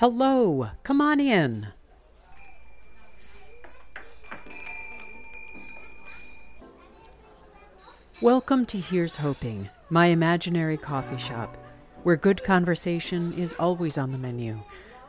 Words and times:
Hello, 0.00 0.70
come 0.82 1.02
on 1.02 1.20
in. 1.20 1.66
Welcome 8.22 8.64
to 8.64 8.78
Here's 8.78 9.16
Hoping, 9.16 9.68
my 9.90 10.06
imaginary 10.06 10.78
coffee 10.78 11.18
shop, 11.18 11.54
where 12.02 12.16
good 12.16 12.42
conversation 12.42 13.34
is 13.34 13.52
always 13.58 13.98
on 13.98 14.10
the 14.10 14.16
menu. 14.16 14.62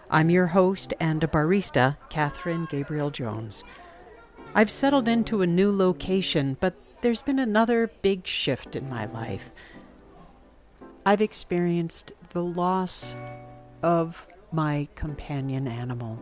I'm 0.10 0.30
your 0.30 0.48
host 0.48 0.94
and 1.00 1.24
a 1.24 1.28
barista, 1.28 1.96
Catherine 2.10 2.68
Gabriel 2.70 3.12
Jones. 3.12 3.64
I've 4.54 4.70
settled 4.70 5.08
into 5.08 5.42
a 5.42 5.48
new 5.48 5.74
location, 5.74 6.58
but 6.60 6.76
there's 7.00 7.22
been 7.22 7.40
another 7.40 7.90
big 8.02 8.28
shift 8.28 8.76
in 8.76 8.90
my 8.90 9.06
life. 9.06 9.52
I've 11.06 11.22
experienced 11.22 12.12
the 12.32 12.44
loss 12.44 13.16
of 13.82 14.28
my 14.52 14.88
companion 14.96 15.68
animal, 15.68 16.20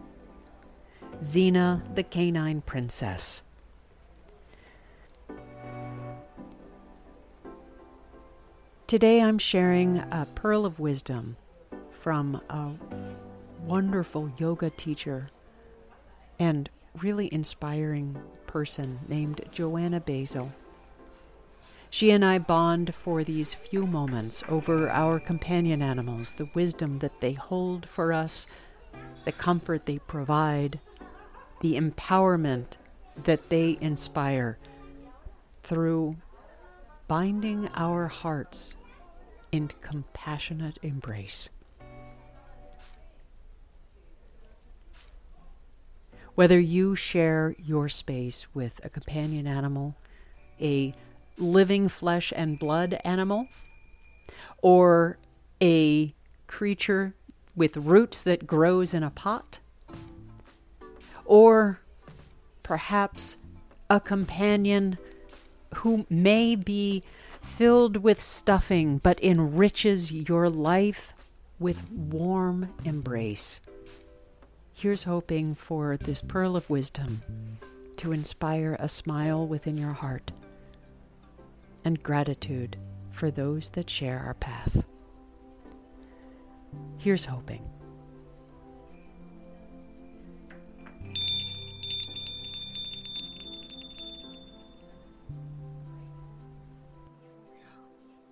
Xena 1.21 1.81
the 1.95 2.03
canine 2.03 2.61
princess. 2.61 3.41
Today 8.87 9.21
I'm 9.21 9.37
sharing 9.37 9.97
a 9.97 10.27
pearl 10.33 10.65
of 10.65 10.79
wisdom 10.79 11.37
from 11.91 12.41
a 12.49 12.71
wonderful 13.65 14.31
yoga 14.37 14.69
teacher 14.71 15.29
and 16.39 16.69
really 16.99 17.31
inspiring 17.31 18.19
person 18.47 18.99
named 19.07 19.41
Joanna 19.51 19.99
Basil. 19.99 20.51
She 21.91 22.11
and 22.11 22.23
I 22.23 22.37
bond 22.37 22.93
for 22.93 23.23
these 23.23 23.53
few 23.53 23.87
moments 23.87 24.43
over 24.47 24.89
our 24.89 25.19
companion 25.19 25.81
animals, 25.81 26.31
the 26.31 26.47
wisdom 26.53 26.97
that 26.97 27.19
they 27.19 27.33
hold 27.33 27.89
for 27.89 28.13
us, 28.13 28.45
the 29.25 29.31
comfort 29.31 29.85
they 29.85 29.97
provide, 29.99 30.79
the 31.61 31.75
empowerment 31.75 32.77
that 33.23 33.49
they 33.49 33.77
inspire 33.81 34.59
through 35.63 36.15
binding 37.07 37.69
our 37.73 38.07
hearts 38.07 38.75
in 39.51 39.69
compassionate 39.81 40.77
embrace. 40.83 41.49
Whether 46.35 46.59
you 46.59 46.95
share 46.95 47.55
your 47.57 47.89
space 47.89 48.45
with 48.53 48.79
a 48.83 48.89
companion 48.89 49.47
animal, 49.47 49.95
a 50.61 50.93
living 51.39 51.89
flesh 51.89 52.33
and 52.35 52.59
blood 52.59 52.99
animal 53.03 53.47
or 54.61 55.17
a 55.61 56.13
creature 56.47 57.13
with 57.55 57.77
roots 57.77 58.21
that 58.21 58.47
grows 58.47 58.93
in 58.93 59.03
a 59.03 59.09
pot 59.09 59.59
or 61.25 61.79
perhaps 62.63 63.37
a 63.89 63.99
companion 63.99 64.97
who 65.75 66.05
may 66.09 66.55
be 66.55 67.03
filled 67.41 67.97
with 67.97 68.21
stuffing 68.21 68.97
but 68.97 69.23
enriches 69.23 70.11
your 70.11 70.49
life 70.49 71.13
with 71.59 71.89
warm 71.91 72.73
embrace. 72.85 73.59
Here's 74.73 75.03
hoping 75.03 75.55
for 75.55 75.97
this 75.97 76.21
pearl 76.21 76.55
of 76.55 76.69
wisdom 76.69 77.21
to 77.97 78.13
inspire 78.13 78.77
a 78.79 78.87
smile 78.87 79.45
within 79.45 79.77
your 79.77 79.91
heart 79.91 80.31
and 81.83 82.01
gratitude 82.03 82.77
for 83.11 83.31
those 83.31 83.69
that 83.71 83.89
share 83.89 84.19
our 84.19 84.33
path. 84.35 84.83
Here's 86.97 87.25
hoping. 87.25 87.67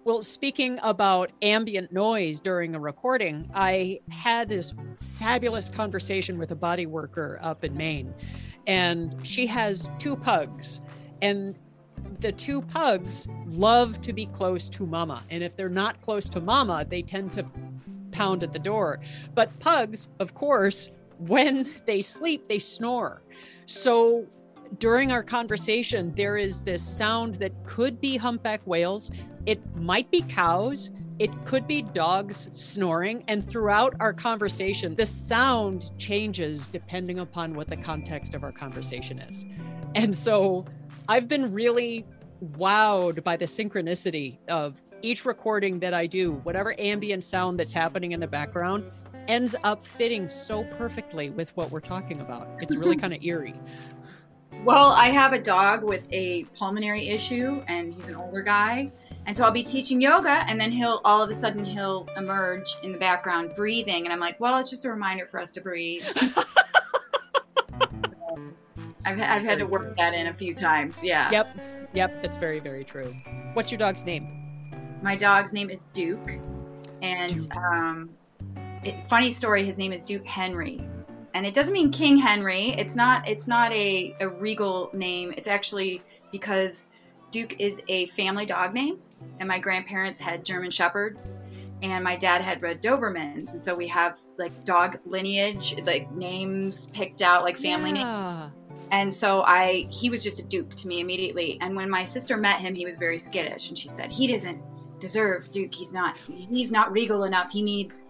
Well, 0.08 0.22
speaking 0.22 0.80
about 0.84 1.34
ambient 1.42 1.92
noise 1.92 2.40
during 2.40 2.76
a 2.76 2.80
recording, 2.80 3.50
I 3.54 4.00
had 4.10 4.48
this 4.48 4.74
fabulous 5.20 5.68
conversation 5.68 6.38
with 6.38 6.52
a 6.52 6.56
body 6.56 6.86
worker 6.86 7.40
up 7.42 7.66
in 7.66 7.76
Maine, 7.76 8.14
and 8.68 9.14
she 9.28 9.48
has 9.48 9.90
two 10.00 10.16
pugs. 10.16 10.80
And 11.22 11.58
the 12.20 12.32
two 12.32 12.62
pugs 12.62 13.28
love 13.46 14.02
to 14.02 14.14
be 14.14 14.26
close 14.28 14.70
to 14.70 14.86
mama. 14.86 15.24
And 15.30 15.44
if 15.44 15.56
they're 15.56 15.70
not 15.70 16.02
close 16.02 16.28
to 16.30 16.42
mama, 16.42 16.86
they 16.88 17.02
tend 17.02 17.34
to 17.34 17.46
pound 18.12 18.44
at 18.44 18.54
the 18.54 18.60
door. 18.60 19.00
But 19.36 19.58
pugs, 19.60 20.10
of 20.20 20.34
course, 20.34 20.90
when 21.20 21.70
they 21.86 22.02
sleep, 22.02 22.48
they 22.48 22.60
snore. 22.60 23.22
So 23.66 24.26
during 24.80 25.12
our 25.12 25.24
conversation, 25.24 26.14
there 26.16 26.38
is 26.38 26.62
this 26.62 26.84
sound 26.84 27.36
that 27.36 27.52
could 27.66 28.02
be 28.02 28.18
humpback 28.18 28.62
whales. 28.66 29.12
It 29.46 29.60
might 29.76 30.12
be 30.12 30.22
cows. 30.22 30.92
It 31.20 31.32
could 31.46 31.68
be 31.68 31.82
dogs 31.82 32.50
snoring. 32.52 33.24
And 33.28 33.50
throughout 33.50 33.96
our 34.00 34.14
conversation, 34.14 34.96
the 34.96 35.06
sound 35.06 35.92
changes 35.98 36.68
depending 36.68 37.20
upon 37.20 37.56
what 37.56 37.70
the 37.70 37.78
context 37.78 38.34
of 38.34 38.44
our 38.44 38.52
conversation 38.52 39.20
is. 39.20 39.46
And 39.98 40.16
so 40.16 40.64
I've 41.10 41.28
been 41.28 41.52
really 41.52 42.06
wowed 42.44 43.24
by 43.24 43.36
the 43.36 43.46
synchronicity 43.46 44.38
of 44.48 44.80
each 45.02 45.26
recording 45.26 45.80
that 45.80 45.96
I 45.96 46.06
do, 46.06 46.34
whatever 46.44 46.76
ambient 46.78 47.24
sound 47.24 47.60
that's 47.60 47.74
happening 47.74 48.12
in 48.12 48.20
the 48.20 48.28
background 48.28 48.92
ends 49.28 49.56
up 49.64 49.84
fitting 49.84 50.30
so 50.30 50.64
perfectly 50.78 51.32
with 51.32 51.50
what 51.58 51.72
we're 51.72 51.80
talking 51.80 52.22
about. 52.22 52.48
It's 52.62 52.76
really 52.76 52.96
kind 53.04 53.12
of 53.12 53.24
eerie. 53.24 53.60
Well, 54.64 54.92
I 54.92 55.08
have 55.08 55.34
a 55.34 55.42
dog 55.42 55.84
with 55.84 56.04
a 56.12 56.44
pulmonary 56.56 57.08
issue 57.10 57.64
and 57.68 57.92
he's 57.92 58.08
an 58.08 58.16
older 58.16 58.44
guy. 58.44 58.92
And 59.26 59.36
so 59.36 59.46
I'll 59.46 59.52
be 59.52 59.64
teaching 59.64 60.00
yoga 60.00 60.46
and 60.48 60.62
then 60.62 60.72
he'll 60.72 61.02
all 61.06 61.24
of 61.24 61.30
a 61.32 61.34
sudden 61.34 61.66
he'll 61.66 62.08
emerge 62.16 62.68
in 62.84 62.92
the 62.92 63.00
background 63.00 63.56
breathing 63.56 64.06
and 64.06 64.14
I'm 64.14 64.20
like, 64.20 64.40
"Well, 64.40 64.60
it's 64.60 64.70
just 64.70 64.86
a 64.86 64.92
reminder 64.92 65.26
for 65.26 65.40
us 65.40 65.50
to 65.52 65.62
breathe." 65.62 66.08
I've, 69.08 69.22
I've 69.22 69.44
had 69.44 69.60
to 69.60 69.66
work 69.66 69.96
that 69.96 70.14
in 70.14 70.28
a 70.28 70.34
few 70.34 70.54
times. 70.54 71.02
Yeah. 71.02 71.32
Yep. 71.32 71.58
Yep. 71.94 72.22
That's 72.22 72.36
very, 72.36 72.60
very 72.60 72.84
true. 72.84 73.16
What's 73.54 73.72
your 73.72 73.78
dog's 73.78 74.04
name? 74.04 74.28
My 75.02 75.16
dog's 75.16 75.54
name 75.54 75.70
is 75.70 75.86
Duke. 75.94 76.32
And 77.02 77.42
Duke. 77.42 77.56
Um, 77.56 78.10
it, 78.84 79.02
funny 79.06 79.32
story, 79.32 79.64
his 79.64 79.78
name 79.78 79.94
is 79.94 80.04
Duke 80.04 80.26
Henry. 80.26 80.86
And 81.34 81.46
it 81.46 81.54
doesn't 81.54 81.74
mean 81.74 81.90
King 81.90 82.18
Henry. 82.18 82.70
It's 82.78 82.96
not 82.96 83.28
it's 83.30 83.48
not 83.48 83.72
a, 83.72 84.14
a 84.20 84.28
regal 84.28 84.90
name. 84.94 85.34
It's 85.38 85.48
actually 85.48 86.02
because 86.32 86.84
Duke 87.32 87.62
is 87.62 87.82
a 87.88 88.08
family 88.08 88.46
dog 88.46 88.74
name. 88.74 89.00
And 89.40 89.48
my 89.48 89.60
grandparents 89.60 90.20
had 90.20 90.44
German 90.44 90.70
Shepherds 90.70 91.38
and 91.82 92.04
my 92.04 92.16
dad 92.16 92.42
had 92.42 92.62
red 92.62 92.82
dobermans 92.82 93.54
and 93.54 93.62
so 93.62 93.76
we 93.76 93.88
have 93.88 94.20
like 94.40 94.64
dog 94.66 94.98
lineage 95.06 95.76
like 95.84 96.12
names 96.12 96.88
picked 96.88 97.22
out 97.22 97.44
like 97.44 97.56
family 97.56 97.92
yeah. 97.92 98.50
names 98.50 98.67
and 98.92 99.14
so 99.14 99.44
I 99.44 99.88
he 99.90 100.10
was 100.10 100.24
just 100.24 100.40
a 100.40 100.44
duke 100.44 100.76
to 100.76 100.88
me 100.88 101.00
immediately. 101.00 101.58
And 101.62 101.76
when 101.76 101.90
my 101.90 102.04
sister 102.04 102.38
met 102.38 102.60
him, 102.60 102.76
he 102.76 102.86
was 102.86 102.96
very 102.96 103.18
skittish 103.18 103.70
and 103.70 103.78
she 103.78 103.88
said, 103.88 104.12
"He 104.12 104.28
doesn't 104.28 104.62
deserve 105.00 105.52
duke. 105.52 105.74
He's 105.74 105.94
not 105.94 106.18
he's 106.28 106.72
not 106.72 106.92
regal 106.92 107.24
enough. 107.24 107.52
He 107.52 107.62
needs 107.62 108.04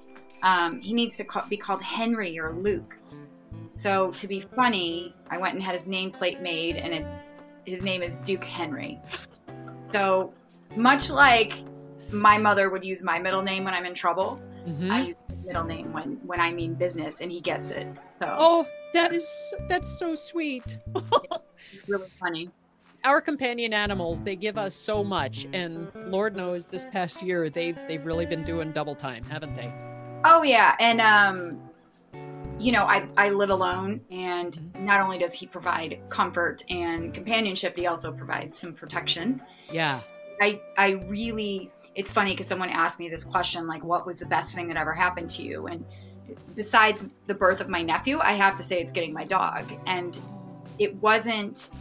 um, 0.44 0.80
he 0.80 0.94
needs 0.94 1.18
to 1.18 1.24
call, 1.24 1.44
be 1.50 1.58
called 1.58 1.82
Henry 1.82 2.40
or 2.40 2.54
Luke." 2.54 2.98
So 3.72 4.12
to 4.12 4.28
be 4.28 4.42
funny, 4.42 5.16
I 5.30 5.38
went 5.38 5.54
and 5.54 5.64
had 5.64 5.74
his 5.74 5.88
nameplate 5.88 6.42
made 6.42 6.78
and 6.78 6.94
it's 6.94 7.22
his 7.66 7.84
name 7.84 8.02
is 8.02 8.18
Duke 8.18 8.44
Henry. 8.44 9.00
So 9.84 10.34
much 10.76 11.10
like 11.10 11.54
my 12.12 12.38
mother 12.38 12.70
would 12.70 12.86
use 12.86 13.04
my 13.04 13.20
middle 13.20 13.42
name 13.42 13.64
when 13.64 13.74
I'm 13.74 13.86
in 13.86 13.94
trouble, 13.94 14.42
mm-hmm. 14.68 14.92
I 14.92 15.02
use 15.08 15.16
middle 15.46 15.64
name 15.64 15.94
when 15.94 16.20
when 16.26 16.40
I 16.40 16.52
mean 16.52 16.74
business, 16.74 17.22
and 17.22 17.32
he 17.32 17.42
gets 17.42 17.70
it. 17.70 17.88
So 18.14 18.26
oh, 18.38 18.68
that 18.94 19.14
is 19.14 19.54
that's 19.68 19.90
so 19.90 20.16
sweet. 20.16 20.80
it's 21.74 21.90
really 21.90 22.10
funny. 22.20 22.50
Our 23.04 23.22
companion 23.22 23.74
animals, 23.74 24.24
they 24.24 24.36
give 24.36 24.58
us 24.58 24.76
so 24.76 25.04
much, 25.04 25.48
and 25.54 25.90
Lord 26.08 26.36
knows 26.36 26.68
this 26.68 26.86
past 26.92 27.22
year 27.22 27.50
they've 27.50 27.78
they've 27.88 28.06
really 28.06 28.26
been 28.26 28.44
doing 28.44 28.72
double 28.72 28.96
time, 28.96 29.24
haven't 29.24 29.56
they? 29.56 29.72
Oh 30.24 30.44
yeah, 30.44 30.76
and 30.80 31.00
um, 31.00 31.60
you 32.60 32.72
know, 32.72 32.86
I 32.86 33.08
I 33.18 33.30
live 33.30 33.50
alone, 33.50 34.02
and 34.12 34.52
mm-hmm. 34.52 34.86
not 34.86 35.02
only 35.02 35.18
does 35.20 35.34
he 35.34 35.46
provide 35.46 36.00
comfort 36.10 36.64
and 36.70 37.14
companionship, 37.14 37.78
he 37.78 37.88
also 37.88 38.12
provides 38.12 38.58
some 38.58 38.74
protection. 38.74 39.42
Yeah. 39.72 40.02
I 40.42 40.62
I 40.78 40.90
really 41.08 41.72
it's 41.98 42.12
funny 42.12 42.32
because 42.32 42.48
someone 42.48 42.70
asked 42.70 43.00
me 43.00 43.10
this 43.10 43.24
question 43.24 43.68
like 43.68 43.84
what 43.84 44.06
was 44.06 44.20
the 44.20 44.26
best 44.26 44.54
thing 44.54 44.68
that 44.68 44.78
ever 44.78 44.94
happened 44.94 45.30
to 45.30 45.42
you 45.42 45.68
and 45.68 45.84
besides 46.56 47.06
the 47.26 47.34
birth 47.34 47.60
of 47.60 47.68
my 47.68 47.82
nephew 47.82 48.20
i 48.20 48.34
have 48.34 48.56
to 48.56 48.64
say 48.64 48.80
it's 48.80 48.94
getting 48.94 49.14
my 49.14 49.26
dog 49.26 49.70
and 49.86 50.20
it 50.80 50.96
wasn't 51.02 51.72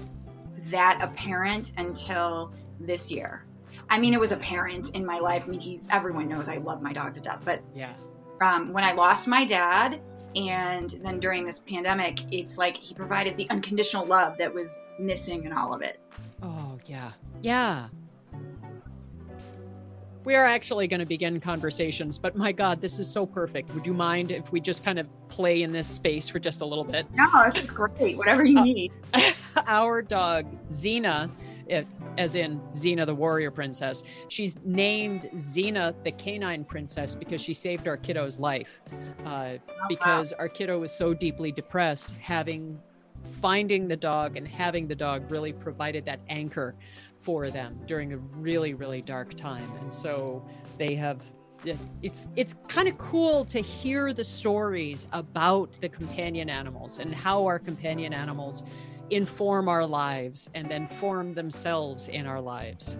that 0.64 0.98
apparent 1.00 1.72
until 1.76 2.52
this 2.80 3.12
year 3.12 3.44
i 3.90 3.98
mean 3.98 4.14
it 4.14 4.20
was 4.20 4.32
apparent 4.32 4.90
in 4.94 5.04
my 5.04 5.18
life 5.18 5.44
i 5.46 5.48
mean 5.48 5.60
he's 5.60 5.86
everyone 5.90 6.28
knows 6.28 6.48
i 6.48 6.56
love 6.56 6.82
my 6.82 6.92
dog 6.92 7.14
to 7.14 7.20
death 7.20 7.40
but 7.44 7.62
yeah 7.74 7.92
um, 8.40 8.72
when 8.72 8.84
I 8.84 8.92
lost 8.92 9.26
my 9.26 9.46
dad, 9.46 10.00
and 10.34 10.90
then 11.02 11.18
during 11.20 11.46
this 11.46 11.58
pandemic, 11.58 12.20
it's 12.30 12.58
like 12.58 12.76
he 12.76 12.94
provided 12.94 13.34
the 13.34 13.48
unconditional 13.48 14.04
love 14.04 14.36
that 14.36 14.52
was 14.52 14.84
missing 14.98 15.44
in 15.44 15.54
all 15.54 15.72
of 15.72 15.80
it. 15.80 15.98
Oh, 16.42 16.78
yeah. 16.84 17.12
Yeah. 17.40 17.88
We 20.26 20.34
are 20.34 20.44
actually 20.44 20.88
going 20.88 20.98
to 20.98 21.06
begin 21.06 21.38
conversations, 21.38 22.18
but 22.18 22.34
my 22.34 22.50
God, 22.50 22.80
this 22.80 22.98
is 22.98 23.08
so 23.08 23.24
perfect. 23.24 23.72
Would 23.74 23.86
you 23.86 23.94
mind 23.94 24.32
if 24.32 24.50
we 24.50 24.60
just 24.60 24.82
kind 24.82 24.98
of 24.98 25.06
play 25.28 25.62
in 25.62 25.70
this 25.70 25.86
space 25.86 26.28
for 26.28 26.40
just 26.40 26.62
a 26.62 26.64
little 26.64 26.82
bit? 26.82 27.06
No, 27.14 27.28
this 27.44 27.62
is 27.62 27.70
great. 27.70 28.16
Whatever 28.16 28.44
you 28.44 28.58
uh, 28.58 28.64
need. 28.64 28.92
Our 29.68 30.02
dog, 30.02 30.46
Xena, 30.68 31.30
it, 31.68 31.86
as 32.18 32.34
in 32.34 32.58
Xena 32.72 33.06
the 33.06 33.14
warrior 33.14 33.52
princess, 33.52 34.02
she's 34.26 34.56
named 34.64 35.30
Xena 35.36 35.94
the 36.02 36.10
canine 36.10 36.64
princess 36.64 37.14
because 37.14 37.40
she 37.40 37.54
saved 37.54 37.86
our 37.86 37.96
kiddo's 37.96 38.40
life. 38.40 38.80
Uh, 39.24 39.28
oh, 39.28 39.58
because 39.88 40.32
our 40.32 40.48
kiddo 40.48 40.80
was 40.80 40.90
so 40.90 41.14
deeply 41.14 41.52
depressed, 41.52 42.10
having 42.20 42.80
finding 43.40 43.88
the 43.88 43.96
dog 43.96 44.36
and 44.36 44.46
having 44.46 44.86
the 44.86 44.94
dog 44.94 45.30
really 45.30 45.52
provided 45.52 46.04
that 46.04 46.20
anchor 46.28 46.74
for 47.20 47.50
them 47.50 47.78
during 47.86 48.12
a 48.12 48.16
really 48.16 48.74
really 48.74 49.02
dark 49.02 49.34
time. 49.34 49.68
And 49.80 49.92
so 49.92 50.44
they 50.78 50.94
have 50.94 51.22
it's 52.02 52.28
it's 52.36 52.54
kind 52.68 52.88
of 52.88 52.96
cool 52.98 53.44
to 53.46 53.60
hear 53.60 54.12
the 54.12 54.24
stories 54.24 55.06
about 55.12 55.76
the 55.80 55.88
companion 55.88 56.48
animals 56.48 56.98
and 56.98 57.14
how 57.14 57.44
our 57.44 57.58
companion 57.58 58.12
animals 58.12 58.62
inform 59.10 59.68
our 59.68 59.86
lives 59.86 60.50
and 60.54 60.68
then 60.68 60.88
form 61.00 61.34
themselves 61.34 62.08
in 62.08 62.26
our 62.26 62.40
lives. 62.40 62.96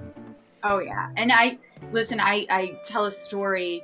Oh 0.63 0.79
yeah. 0.81 1.11
And 1.17 1.31
i 1.33 1.59
listen 1.93 2.19
i 2.21 2.47
i 2.51 2.79
tell 2.85 3.07
a 3.07 3.11
story 3.11 3.83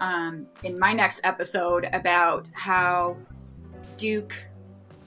um, 0.00 0.46
in 0.62 0.78
my 0.78 0.92
next 0.92 1.20
episode 1.24 1.88
about 1.92 2.50
how 2.54 3.16
duke 3.96 4.34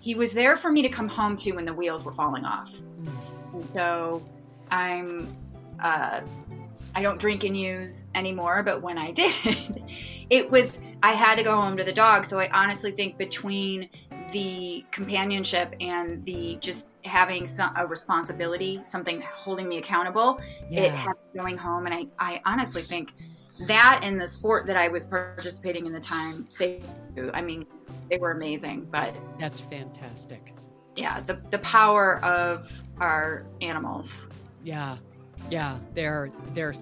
he 0.04 0.16
was 0.16 0.34
there 0.34 0.58
for 0.58 0.70
me 0.70 0.82
to 0.82 0.90
come 0.90 1.08
home 1.08 1.36
to 1.38 1.54
when 1.54 1.66
the 1.66 1.74
wheels 1.74 2.04
were 2.04 2.14
falling 2.14 2.46
off 2.46 2.74
mm. 2.74 3.54
and 3.54 3.70
so 3.70 4.24
I'm 4.72 5.36
uh, 5.80 6.22
I 6.96 7.02
don't 7.02 7.20
drink 7.20 7.44
and 7.44 7.58
use 7.58 8.06
anymore, 8.16 8.64
but 8.64 8.82
when 8.82 8.98
I 8.98 9.12
did, 9.22 9.84
it 10.30 10.50
was 10.50 10.80
I 11.02 11.12
had 11.14 11.36
to 11.36 11.44
go 11.44 11.60
home 11.60 11.78
to 11.78 11.84
the 11.84 11.94
dog. 11.94 12.26
So 12.26 12.40
I 12.40 12.50
honestly 12.52 12.92
think 12.92 13.18
between 13.18 13.90
the 14.32 14.86
companionship 14.92 15.76
and 15.80 16.26
the 16.26 16.58
just 16.60 16.88
having 17.04 17.46
some, 17.46 17.74
a 17.76 17.86
responsibility, 17.86 18.80
something 18.84 19.22
holding 19.34 19.68
me 19.68 19.78
accountable, 19.78 20.40
yeah. 20.70 20.84
it 20.84 20.92
had 20.92 21.14
going 21.36 21.58
home. 21.58 21.86
And 21.86 21.94
I, 21.94 22.06
I 22.18 22.42
honestly 22.46 22.82
think 22.82 23.14
that 23.68 24.02
and 24.04 24.20
the 24.20 24.28
sport 24.28 24.66
that 24.68 24.78
I 24.78 24.88
was 24.88 25.06
participating 25.06 25.86
in 25.86 25.94
the 25.94 26.00
time 26.00 26.46
saved. 26.50 26.90
I 27.34 27.42
mean, 27.42 27.66
they 28.10 28.18
were 28.18 28.32
amazing. 28.32 28.88
But 28.92 29.16
that's 29.40 29.60
fantastic. 29.60 30.54
Yeah, 30.96 31.22
the 31.22 31.42
the 31.50 31.60
power 31.60 32.24
of 32.24 32.72
our 33.00 33.46
animals 33.62 34.28
yeah, 34.64 34.96
yeah, 35.50 35.78
they're 35.94 36.32
they're 36.54 36.74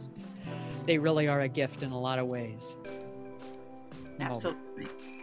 they 0.85 0.97
really 0.97 1.27
are 1.27 1.41
a 1.41 1.47
gift 1.47 1.83
in 1.83 1.91
a 1.91 1.99
lot 1.99 2.19
of 2.19 2.27
ways. 2.27 2.75
Absolutely. 4.19 4.87
Oh. 4.87 5.20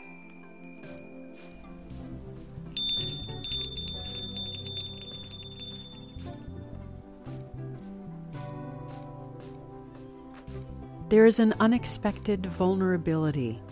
There 11.09 11.25
is 11.25 11.41
an 11.41 11.55
unexpected 11.59 12.45
vulnerability 12.45 13.63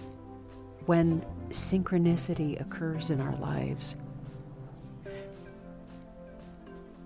when 0.86 1.22
synchronicity 1.50 2.58
occurs 2.58 3.10
in 3.10 3.20
our 3.20 3.36
lives. 3.36 3.94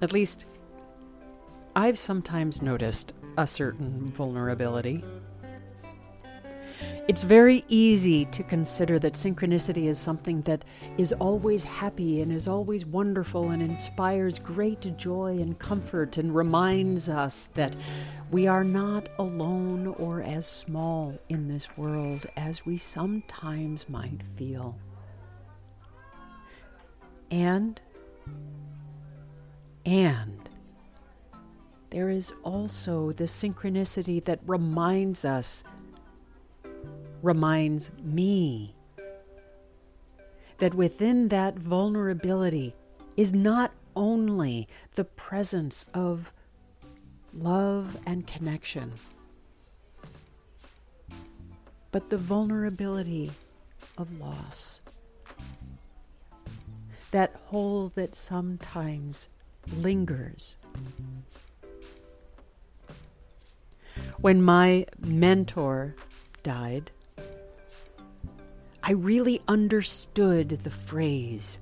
At 0.00 0.12
least 0.12 0.44
I've 1.75 1.99
sometimes 1.99 2.62
noticed 2.62 3.12
a 3.37 3.47
certain 3.47 4.06
vulnerability. 4.09 5.03
It's 7.10 7.24
very 7.24 7.64
easy 7.66 8.24
to 8.26 8.44
consider 8.44 9.00
that 9.00 9.14
synchronicity 9.14 9.86
is 9.86 9.98
something 9.98 10.42
that 10.42 10.64
is 10.96 11.12
always 11.14 11.64
happy 11.64 12.22
and 12.22 12.30
is 12.30 12.46
always 12.46 12.86
wonderful 12.86 13.50
and 13.50 13.60
inspires 13.60 14.38
great 14.38 14.96
joy 14.96 15.38
and 15.40 15.58
comfort 15.58 16.18
and 16.18 16.32
reminds 16.32 17.08
us 17.08 17.46
that 17.54 17.74
we 18.30 18.46
are 18.46 18.62
not 18.62 19.08
alone 19.18 19.88
or 19.98 20.22
as 20.22 20.46
small 20.46 21.18
in 21.28 21.48
this 21.48 21.76
world 21.76 22.26
as 22.36 22.64
we 22.64 22.78
sometimes 22.78 23.88
might 23.88 24.20
feel. 24.36 24.78
And, 27.28 27.80
and, 29.84 30.48
there 31.90 32.08
is 32.08 32.32
also 32.44 33.10
the 33.10 33.24
synchronicity 33.24 34.24
that 34.26 34.38
reminds 34.46 35.24
us, 35.24 35.64
reminds 37.22 37.93
me, 38.02 38.75
that 40.58 40.75
within 40.75 41.28
that 41.28 41.58
vulnerability 41.58 42.75
is 43.17 43.32
not 43.32 43.72
only 43.96 44.69
the 44.94 45.05
presence 45.05 45.87
of 45.94 46.32
love 47.32 47.99
and 48.06 48.26
connection, 48.26 48.93
but 51.93 52.11
the 52.11 52.19
vulnerability 52.19 53.31
of 53.99 54.20
loss. 54.20 54.81
That 57.11 57.34
hole 57.46 57.90
that 57.96 58.14
sometimes 58.14 59.28
lingers 59.76 60.56
When 64.20 64.43
my 64.43 64.84
mentor 64.99 65.94
died, 66.43 66.90
I 68.82 68.93
really 68.93 69.41
understood 69.47 70.61
the 70.62 70.71
phrase, 70.71 71.59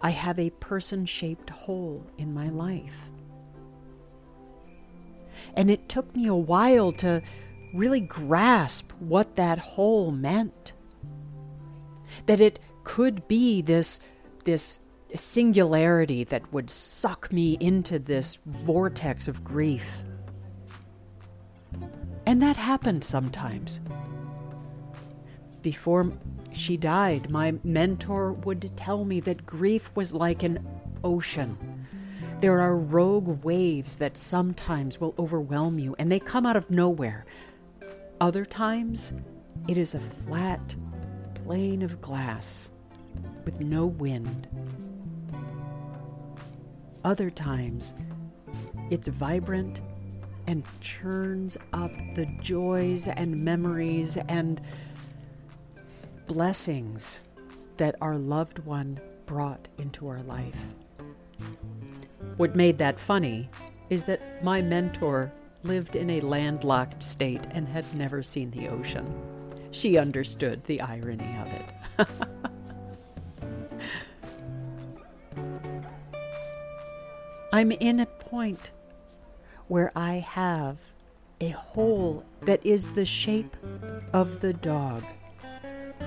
I 0.00 0.10
have 0.10 0.38
a 0.38 0.50
person 0.50 1.06
shaped 1.06 1.50
hole 1.50 2.04
in 2.18 2.34
my 2.34 2.48
life. 2.48 3.10
And 5.54 5.70
it 5.70 5.88
took 5.88 6.14
me 6.14 6.26
a 6.26 6.34
while 6.34 6.92
to 6.92 7.22
really 7.74 8.00
grasp 8.00 8.92
what 8.98 9.36
that 9.36 9.58
hole 9.58 10.10
meant. 10.10 10.72
That 12.26 12.40
it 12.40 12.58
could 12.84 13.26
be 13.28 13.62
this, 13.62 14.00
this 14.44 14.78
singularity 15.14 16.24
that 16.24 16.52
would 16.52 16.70
suck 16.70 17.32
me 17.32 17.56
into 17.60 17.98
this 17.98 18.38
vortex 18.46 19.28
of 19.28 19.44
grief. 19.44 19.88
And 22.26 22.42
that 22.42 22.56
happened 22.56 23.04
sometimes. 23.04 23.80
Before 25.62 26.12
she 26.52 26.76
died, 26.76 27.30
my 27.30 27.54
mentor 27.64 28.32
would 28.32 28.76
tell 28.76 29.04
me 29.04 29.20
that 29.20 29.46
grief 29.46 29.90
was 29.94 30.14
like 30.14 30.42
an 30.42 30.66
ocean. 31.02 31.56
There 32.40 32.60
are 32.60 32.76
rogue 32.76 33.44
waves 33.44 33.96
that 33.96 34.16
sometimes 34.16 35.00
will 35.00 35.14
overwhelm 35.18 35.78
you, 35.78 35.96
and 35.98 36.10
they 36.10 36.20
come 36.20 36.46
out 36.46 36.56
of 36.56 36.70
nowhere. 36.70 37.26
Other 38.20 38.44
times, 38.44 39.12
it 39.66 39.76
is 39.76 39.94
a 39.94 40.00
flat 40.00 40.76
plane 41.34 41.82
of 41.82 42.00
glass 42.00 42.68
with 43.44 43.60
no 43.60 43.86
wind. 43.86 44.48
Other 47.04 47.30
times, 47.30 47.94
it's 48.90 49.08
vibrant 49.08 49.80
and 50.46 50.64
churns 50.80 51.58
up 51.72 51.92
the 52.14 52.26
joys 52.40 53.08
and 53.08 53.44
memories 53.44 54.16
and 54.28 54.60
blessings 56.28 57.18
that 57.78 57.96
our 58.02 58.18
loved 58.18 58.58
one 58.60 59.00
brought 59.24 59.66
into 59.78 60.06
our 60.08 60.22
life. 60.22 60.60
What 62.36 62.54
made 62.54 62.76
that 62.78 63.00
funny 63.00 63.48
is 63.88 64.04
that 64.04 64.44
my 64.44 64.60
mentor 64.60 65.32
lived 65.62 65.96
in 65.96 66.10
a 66.10 66.20
landlocked 66.20 67.02
state 67.02 67.46
and 67.50 67.66
had 67.66 67.92
never 67.94 68.22
seen 68.22 68.50
the 68.50 68.68
ocean. 68.68 69.10
She 69.70 69.96
understood 69.96 70.62
the 70.64 70.82
irony 70.82 71.34
of 71.38 71.48
it. 71.48 71.64
I'm 77.54 77.72
in 77.72 78.00
a 78.00 78.06
point 78.06 78.70
where 79.68 79.90
I 79.96 80.16
have 80.18 80.76
a 81.40 81.48
hole 81.50 82.22
that 82.42 82.64
is 82.66 82.88
the 82.88 83.06
shape 83.06 83.56
of 84.12 84.40
the 84.40 84.52
dog 84.52 85.02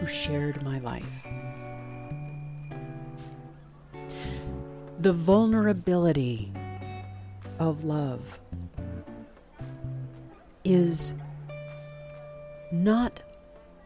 who 0.01 0.07
shared 0.07 0.63
my 0.63 0.79
life. 0.79 1.05
The 4.99 5.13
vulnerability 5.13 6.51
of 7.59 7.83
love 7.83 8.39
is 10.63 11.13
not 12.71 13.21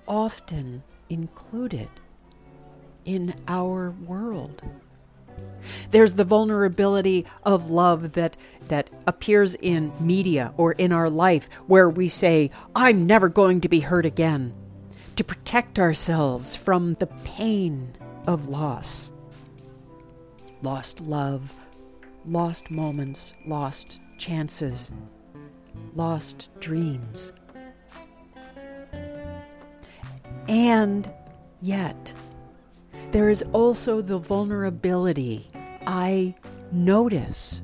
often 0.07 0.83
included 1.09 1.89
in 3.03 3.35
our 3.49 3.91
world. 3.91 4.61
There's 5.91 6.13
the 6.13 6.23
vulnerability 6.23 7.25
of 7.43 7.69
love 7.69 8.13
that 8.13 8.37
that 8.69 8.89
appears 9.05 9.55
in 9.55 9.91
media 9.99 10.53
or 10.55 10.71
in 10.71 10.93
our 10.93 11.09
life 11.09 11.49
where 11.67 11.89
we 11.89 12.07
say, 12.07 12.51
I'm 12.73 13.05
never 13.05 13.27
going 13.27 13.59
to 13.61 13.69
be 13.69 13.81
hurt 13.81 14.05
again, 14.05 14.53
to 15.15 15.23
protect 15.23 15.79
ourselves 15.79 16.55
from 16.55 16.95
the 16.95 17.07
pain 17.23 17.95
of 18.27 18.47
loss. 18.47 19.11
Lost 20.61 21.01
love, 21.01 21.55
lost 22.25 22.71
moments, 22.71 23.33
lost 23.45 23.99
chances, 24.17 24.91
lost 25.93 26.49
dreams. 26.59 27.31
And 30.47 31.11
yet, 31.61 32.13
there 33.11 33.29
is 33.29 33.43
also 33.53 34.01
the 34.01 34.19
vulnerability 34.19 35.49
I 35.87 36.35
notice 36.71 37.61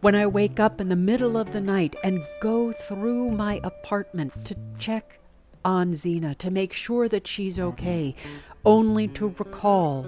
when 0.00 0.14
I 0.14 0.26
wake 0.26 0.58
up 0.58 0.80
in 0.80 0.88
the 0.88 0.96
middle 0.96 1.36
of 1.36 1.52
the 1.52 1.60
night 1.60 1.96
and 2.02 2.24
go 2.40 2.72
through 2.72 3.30
my 3.30 3.60
apartment 3.62 4.44
to 4.44 4.56
check 4.78 5.18
on 5.64 5.92
Xena 5.92 6.36
to 6.38 6.50
make 6.50 6.72
sure 6.72 7.08
that 7.08 7.26
she's 7.26 7.58
okay, 7.58 8.14
only 8.64 9.08
to 9.08 9.28
recall 9.38 10.06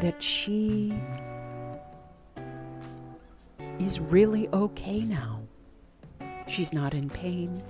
that 0.00 0.22
she 0.22 0.94
is 3.78 4.00
really 4.00 4.48
okay 4.48 5.00
now. 5.00 5.40
She's 6.46 6.72
not 6.72 6.94
in 6.94 7.10
pain. 7.10 7.62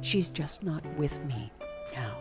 She's 0.00 0.30
just 0.30 0.62
not 0.62 0.84
with 0.96 1.22
me 1.24 1.50
now. 1.94 2.16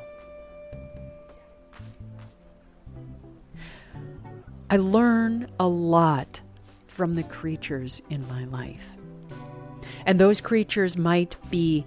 I 4.69 4.77
learn 4.77 5.51
a 5.59 5.67
lot 5.67 6.41
from 6.87 7.15
the 7.15 7.23
creatures 7.23 8.01
in 8.09 8.27
my 8.27 8.45
life. 8.45 8.87
And 10.05 10.19
those 10.19 10.41
creatures 10.41 10.97
might 10.97 11.35
be 11.49 11.85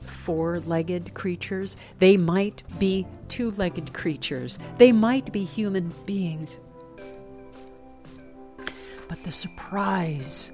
four 0.00 0.60
legged 0.60 1.14
creatures, 1.14 1.76
they 1.98 2.16
might 2.16 2.62
be 2.78 3.06
two 3.28 3.50
legged 3.52 3.92
creatures, 3.92 4.58
they 4.78 4.92
might 4.92 5.32
be 5.32 5.44
human 5.44 5.92
beings. 6.04 6.58
But 9.08 9.24
the 9.24 9.32
surprise 9.32 10.52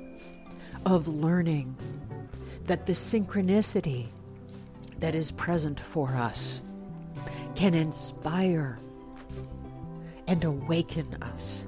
of 0.86 1.08
learning 1.08 1.76
that 2.66 2.86
the 2.86 2.92
synchronicity 2.92 4.06
that 4.98 5.14
is 5.14 5.30
present 5.30 5.78
for 5.78 6.10
us 6.10 6.60
can 7.54 7.74
inspire 7.74 8.78
and 10.26 10.42
awaken 10.44 11.22
us. 11.22 11.66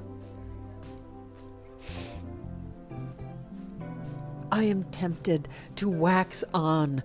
I 4.50 4.64
am 4.64 4.84
tempted 4.84 5.48
to 5.76 5.88
wax 5.88 6.44
on 6.54 7.02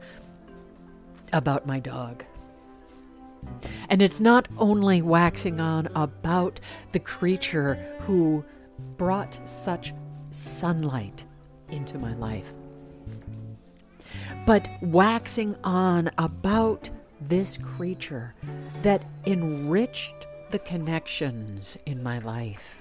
about 1.32 1.66
my 1.66 1.80
dog. 1.80 2.24
And 3.90 4.02
it's 4.02 4.22
not 4.22 4.48
only 4.58 5.02
waxing 5.02 5.60
on 5.60 5.88
about 5.96 6.60
the 6.94 7.00
creature 7.00 7.76
who 8.02 8.44
brought 8.98 9.38
such 9.48 9.94
sunlight 10.32 11.26
into 11.70 11.98
my 11.98 12.14
life, 12.16 12.54
but 14.46 14.70
waxing 14.82 15.56
on 15.64 16.10
about 16.18 16.90
this 17.22 17.58
creature 17.58 18.34
that 18.82 19.04
enriched 19.26 20.28
the 20.52 20.60
connections 20.60 21.78
in 21.86 22.02
my 22.04 22.20
life, 22.20 22.76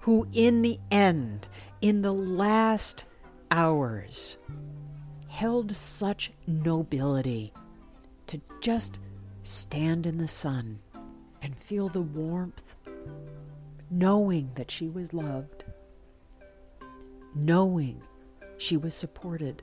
who 0.00 0.26
in 0.32 0.62
the 0.62 0.78
end, 0.90 1.48
in 1.80 2.02
the 2.02 2.12
last 2.12 3.04
hours, 3.50 4.36
held 5.28 5.74
such 5.74 6.32
nobility 6.46 7.52
to 8.26 8.40
just 8.60 8.98
stand 9.42 10.06
in 10.06 10.18
the 10.18 10.28
sun 10.28 10.78
and 11.42 11.56
feel 11.56 11.88
the 11.88 12.00
warmth, 12.00 12.74
knowing 13.90 14.50
that 14.54 14.70
she 14.70 14.88
was 14.88 15.12
loved, 15.12 15.64
knowing 17.34 18.02
she 18.58 18.76
was 18.76 18.94
supported, 18.94 19.62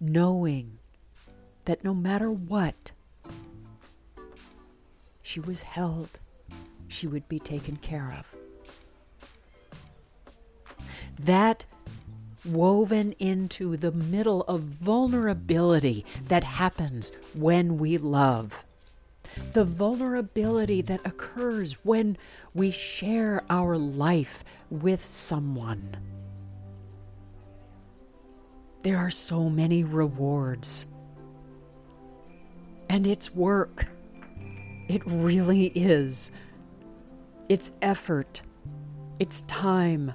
knowing 0.00 0.78
that 1.66 1.84
no 1.84 1.94
matter 1.94 2.30
what, 2.30 2.90
she 5.22 5.40
was 5.40 5.62
held, 5.62 6.18
she 6.88 7.06
would 7.06 7.28
be 7.28 7.38
taken 7.38 7.76
care 7.76 8.14
of. 8.18 8.35
That 11.18 11.64
woven 12.44 13.12
into 13.12 13.76
the 13.76 13.92
middle 13.92 14.42
of 14.42 14.60
vulnerability 14.60 16.04
that 16.28 16.44
happens 16.44 17.10
when 17.34 17.78
we 17.78 17.98
love. 17.98 18.64
The 19.52 19.64
vulnerability 19.64 20.82
that 20.82 21.04
occurs 21.04 21.72
when 21.84 22.16
we 22.54 22.70
share 22.70 23.42
our 23.50 23.76
life 23.76 24.44
with 24.70 25.04
someone. 25.04 25.96
There 28.82 28.98
are 28.98 29.10
so 29.10 29.50
many 29.50 29.82
rewards. 29.82 30.86
And 32.88 33.06
it's 33.06 33.34
work. 33.34 33.88
It 34.88 35.02
really 35.04 35.66
is. 35.66 36.30
It's 37.48 37.72
effort. 37.82 38.42
It's 39.18 39.42
time. 39.42 40.12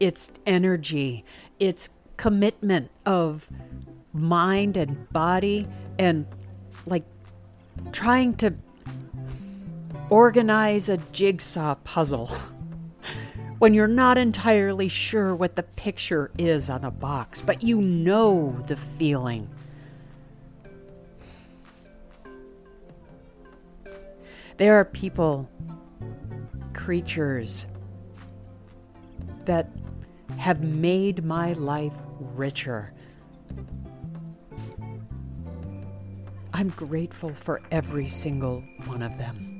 It's 0.00 0.32
energy. 0.46 1.24
It's 1.58 1.90
commitment 2.16 2.90
of 3.06 3.48
mind 4.12 4.76
and 4.76 5.10
body 5.12 5.68
and 5.98 6.26
like 6.86 7.04
trying 7.92 8.34
to 8.36 8.54
organize 10.10 10.88
a 10.88 10.96
jigsaw 11.12 11.74
puzzle 11.76 12.26
when 13.58 13.74
you're 13.74 13.86
not 13.86 14.18
entirely 14.18 14.88
sure 14.88 15.34
what 15.34 15.56
the 15.56 15.62
picture 15.62 16.30
is 16.38 16.70
on 16.70 16.82
the 16.82 16.90
box, 16.90 17.42
but 17.42 17.62
you 17.62 17.80
know 17.80 18.58
the 18.66 18.76
feeling. 18.76 19.48
There 24.56 24.76
are 24.76 24.84
people, 24.84 25.48
creatures 26.72 27.66
that 29.44 29.68
have 30.38 30.62
made 30.62 31.24
my 31.24 31.52
life 31.54 31.92
richer. 32.20 32.92
I'm 36.52 36.70
grateful 36.70 37.34
for 37.34 37.60
every 37.70 38.08
single 38.08 38.60
one 38.86 39.02
of 39.02 39.18
them. 39.18 39.54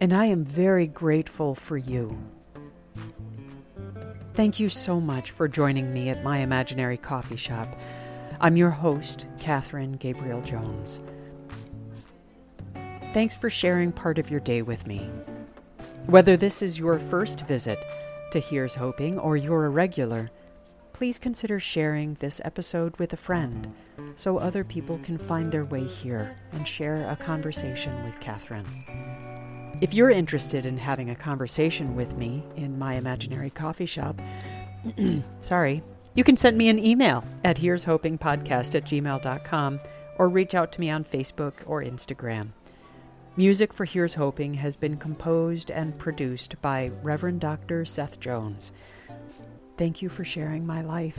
And 0.00 0.14
I 0.14 0.26
am 0.26 0.44
very 0.44 0.86
grateful 0.86 1.54
for 1.54 1.76
you. 1.76 2.16
Thank 4.34 4.58
you 4.58 4.68
so 4.68 5.00
much 5.00 5.32
for 5.32 5.48
joining 5.48 5.92
me 5.92 6.08
at 6.08 6.24
my 6.24 6.38
imaginary 6.38 6.96
coffee 6.96 7.36
shop. 7.36 7.78
I'm 8.40 8.56
your 8.56 8.70
host, 8.70 9.26
Catherine 9.38 9.92
Gabriel 9.92 10.40
Jones. 10.40 11.00
Thanks 13.12 13.34
for 13.34 13.50
sharing 13.50 13.92
part 13.92 14.18
of 14.18 14.30
your 14.30 14.40
day 14.40 14.62
with 14.62 14.86
me. 14.86 15.10
Whether 16.10 16.36
this 16.36 16.60
is 16.60 16.76
your 16.76 16.98
first 16.98 17.42
visit 17.42 17.78
to 18.32 18.40
Here's 18.40 18.74
Hoping 18.74 19.16
or 19.16 19.36
you're 19.36 19.66
a 19.66 19.70
regular, 19.70 20.28
please 20.92 21.20
consider 21.20 21.60
sharing 21.60 22.14
this 22.14 22.40
episode 22.44 22.98
with 22.98 23.12
a 23.12 23.16
friend 23.16 23.72
so 24.16 24.36
other 24.36 24.64
people 24.64 24.98
can 25.04 25.18
find 25.18 25.52
their 25.52 25.64
way 25.64 25.84
here 25.84 26.36
and 26.50 26.66
share 26.66 27.08
a 27.08 27.14
conversation 27.14 28.04
with 28.04 28.18
Catherine. 28.18 28.66
If 29.80 29.94
you're 29.94 30.10
interested 30.10 30.66
in 30.66 30.78
having 30.78 31.10
a 31.10 31.14
conversation 31.14 31.94
with 31.94 32.16
me 32.16 32.42
in 32.56 32.76
my 32.76 32.94
imaginary 32.94 33.50
coffee 33.50 33.86
shop, 33.86 34.20
sorry, 35.42 35.80
you 36.16 36.24
can 36.24 36.36
send 36.36 36.58
me 36.58 36.68
an 36.70 36.84
email 36.84 37.22
at 37.44 37.58
here's 37.58 37.84
hoping 37.84 38.18
podcast 38.18 38.74
at 38.74 38.84
gmail.com 38.84 39.78
or 40.18 40.28
reach 40.28 40.56
out 40.56 40.72
to 40.72 40.80
me 40.80 40.90
on 40.90 41.04
Facebook 41.04 41.52
or 41.66 41.84
Instagram. 41.84 42.48
Music 43.40 43.72
for 43.72 43.86
Here's 43.86 44.12
Hoping 44.12 44.52
has 44.52 44.76
been 44.76 44.98
composed 44.98 45.70
and 45.70 45.96
produced 45.96 46.60
by 46.60 46.90
Reverend 47.02 47.40
Dr. 47.40 47.86
Seth 47.86 48.20
Jones. 48.20 48.70
Thank 49.78 50.02
you 50.02 50.10
for 50.10 50.26
sharing 50.26 50.66
my 50.66 50.82
life. 50.82 51.18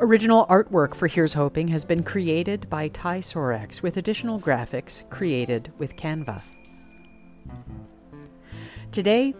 Original 0.00 0.46
artwork 0.46 0.94
for 0.94 1.08
Here's 1.08 1.34
Hoping 1.34 1.68
has 1.68 1.84
been 1.84 2.02
created 2.02 2.70
by 2.70 2.88
Ty 2.88 3.18
Sorex 3.18 3.82
with 3.82 3.98
additional 3.98 4.40
graphics 4.40 5.06
created 5.10 5.70
with 5.76 5.94
Canva. 5.94 6.40
Today, 8.92 9.34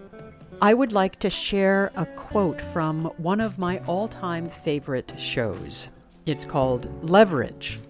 I 0.61 0.75
would 0.75 0.93
like 0.93 1.19
to 1.21 1.31
share 1.31 1.93
a 1.97 2.05
quote 2.05 2.61
from 2.61 3.07
one 3.17 3.41
of 3.41 3.57
my 3.57 3.79
all 3.87 4.07
time 4.07 4.51
favorite 4.51 5.15
shows. 5.17 5.89
It's 6.27 6.45
called 6.45 6.91
Leverage, 7.03 7.81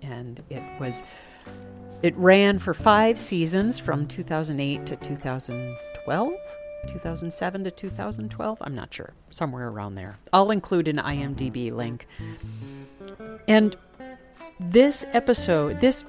and 0.00 0.42
it 0.48 0.62
was. 0.80 1.02
It 2.02 2.16
ran 2.16 2.58
for 2.58 2.74
five 2.74 3.18
seasons 3.18 3.78
from 3.78 4.06
2008 4.06 4.86
to 4.86 4.96
2012, 4.96 6.32
2007 6.88 7.64
to 7.64 7.70
2012. 7.70 8.58
I'm 8.60 8.74
not 8.74 8.92
sure, 8.92 9.14
somewhere 9.30 9.68
around 9.68 9.94
there. 9.94 10.18
I'll 10.32 10.50
include 10.50 10.88
an 10.88 10.98
IMDb 10.98 11.72
link. 11.72 12.06
And 13.48 13.76
this 14.60 15.06
episode, 15.12 15.80
this 15.80 16.04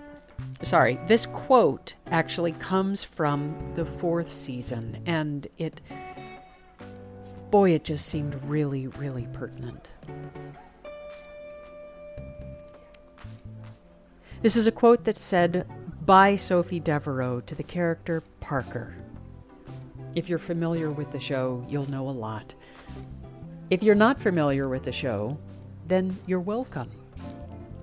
sorry, 0.64 1.00
this 1.08 1.26
quote 1.28 1.94
actually 2.08 2.52
comes 2.54 3.04
from 3.04 3.56
the 3.76 3.86
fourth 3.86 4.30
season, 4.30 5.02
and 5.06 5.48
it, 5.58 5.82
boy, 7.50 7.72
it 7.72 7.84
just 7.84 8.08
seemed 8.08 8.36
really, 8.44 8.88
really 8.88 9.28
pertinent. 9.34 9.90
This 14.44 14.56
is 14.56 14.68
a 14.68 14.72
quote 14.72 15.06
that 15.06 15.18
said 15.18 15.68
by 16.06 16.36
Sophie 16.36 16.80
Devereaux 16.80 17.42
to 17.42 17.56
the 17.56 17.64
character 17.64 18.22
Parker. 18.40 18.94
If 20.16 20.30
you're 20.30 20.38
familiar 20.38 20.92
with 20.92 21.12
the 21.12 21.20
show, 21.20 21.66
you'll 21.68 21.90
know 21.90 22.08
a 22.08 22.12
lot. 22.12 22.54
If 23.72 23.82
you're 23.82 23.96
not 23.96 24.22
familiar 24.22 24.70
with 24.70 24.84
the 24.84 24.92
show, 24.92 25.40
then 25.88 26.16
you're 26.28 26.40
welcome. 26.40 26.92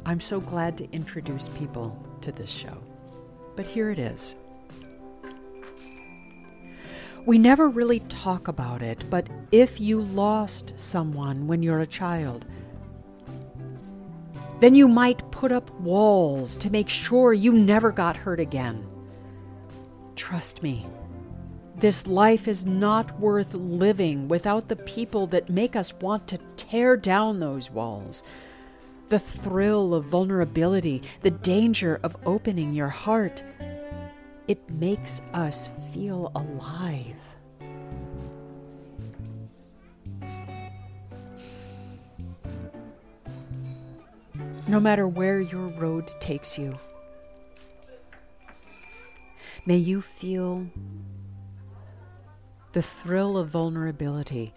I'm 0.06 0.20
so 0.20 0.38
glad 0.40 0.78
to 0.78 0.90
introduce 0.92 1.48
people 1.48 1.98
to 2.20 2.30
this 2.30 2.50
show. 2.50 2.78
But 3.56 3.66
here 3.66 3.90
it 3.90 3.98
is. 3.98 4.36
We 7.26 7.36
never 7.36 7.68
really 7.68 8.00
talk 8.00 8.46
about 8.46 8.80
it, 8.80 9.04
but 9.10 9.28
if 9.50 9.80
you 9.80 10.02
lost 10.02 10.72
someone 10.76 11.48
when 11.48 11.64
you're 11.64 11.80
a 11.80 11.86
child, 11.86 12.46
then 14.64 14.74
you 14.74 14.88
might 14.88 15.30
put 15.30 15.52
up 15.52 15.70
walls 15.80 16.56
to 16.56 16.70
make 16.70 16.88
sure 16.88 17.34
you 17.34 17.52
never 17.52 17.92
got 17.92 18.16
hurt 18.16 18.40
again. 18.40 18.82
Trust 20.16 20.62
me, 20.62 20.86
this 21.76 22.06
life 22.06 22.48
is 22.48 22.64
not 22.64 23.20
worth 23.20 23.52
living 23.52 24.26
without 24.26 24.68
the 24.68 24.76
people 24.76 25.26
that 25.26 25.50
make 25.50 25.76
us 25.76 25.92
want 25.92 26.26
to 26.28 26.38
tear 26.56 26.96
down 26.96 27.40
those 27.40 27.70
walls 27.70 28.22
the 29.10 29.18
thrill 29.18 29.92
of 29.92 30.06
vulnerability, 30.06 31.02
the 31.20 31.30
danger 31.30 32.00
of 32.02 32.16
opening 32.24 32.72
your 32.72 32.88
heart. 32.88 33.44
It 34.48 34.70
makes 34.70 35.20
us 35.34 35.68
feel 35.92 36.32
alive. 36.34 37.23
No 44.66 44.80
matter 44.80 45.06
where 45.06 45.40
your 45.40 45.68
road 45.68 46.10
takes 46.20 46.56
you, 46.56 46.76
may 49.66 49.76
you 49.76 50.00
feel 50.00 50.66
the 52.72 52.82
thrill 52.82 53.36
of 53.36 53.48
vulnerability 53.48 54.54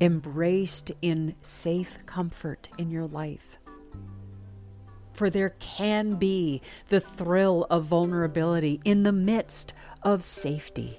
embraced 0.00 0.92
in 1.00 1.34
safe 1.40 1.98
comfort 2.04 2.68
in 2.76 2.90
your 2.90 3.06
life. 3.06 3.58
For 5.14 5.30
there 5.30 5.54
can 5.58 6.16
be 6.16 6.60
the 6.90 7.00
thrill 7.00 7.66
of 7.70 7.84
vulnerability 7.84 8.80
in 8.84 9.04
the 9.04 9.12
midst 9.12 9.72
of 10.02 10.22
safety. 10.22 10.98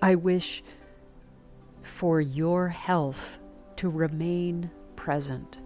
I 0.00 0.14
wish 0.14 0.62
for 1.82 2.20
your 2.20 2.68
health 2.68 3.38
to 3.76 3.88
remain 3.88 4.70
present 5.06 5.58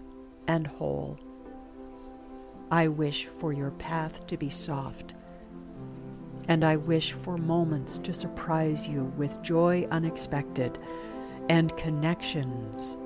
and 0.47 0.67
whole. 0.67 1.17
I 2.69 2.87
wish 2.89 3.25
for 3.25 3.51
your 3.51 3.71
path 3.71 4.27
to 4.27 4.37
be 4.37 4.51
soft 4.51 5.15
and 6.47 6.63
I 6.63 6.75
wish 6.75 7.13
for 7.13 7.39
moments 7.39 7.97
to 7.97 8.13
surprise 8.13 8.87
you 8.87 9.05
with 9.17 9.41
joy 9.41 9.87
unexpected 9.89 10.77
and 11.49 11.75
connections 11.75 12.99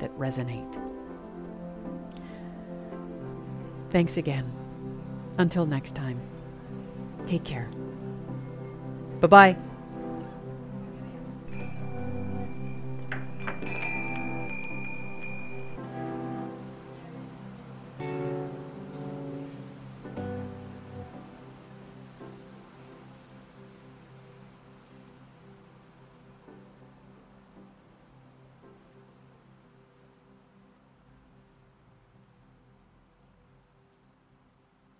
that 0.00 0.10
resonate. 0.18 0.76
Thanks 3.90 4.16
again. 4.16 4.52
Until 5.38 5.66
next 5.66 5.94
time, 5.94 6.20
take 7.24 7.44
care. 7.44 7.70
Bye 9.20 9.28
bye. 9.28 9.65